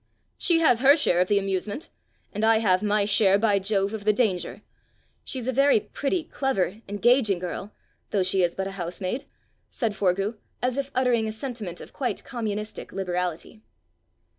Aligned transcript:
"She 0.39 0.61
has 0.61 0.79
her 0.79 0.97
share 0.97 1.19
of 1.19 1.27
the 1.27 1.37
amusement, 1.37 1.91
and 2.33 2.43
I 2.43 2.57
have 2.57 2.81
my 2.81 3.05
share, 3.05 3.37
by 3.37 3.59
Jove, 3.59 3.93
of 3.93 4.03
the 4.03 4.11
danger! 4.11 4.63
She's 5.23 5.47
a 5.47 5.51
very 5.53 5.79
pretty, 5.79 6.23
clever, 6.23 6.81
engaging 6.87 7.37
girl 7.37 7.71
though 8.09 8.23
she 8.23 8.41
is 8.41 8.55
but 8.55 8.65
a 8.65 8.71
housemaid!" 8.81 9.27
said 9.69 9.93
Forgue, 9.95 10.39
as 10.59 10.75
if 10.77 10.89
uttering 10.95 11.27
a 11.27 11.31
sentiment 11.31 11.79
of 11.81 11.93
quite 11.93 12.23
communistic 12.23 12.91
liberality. 12.91 13.61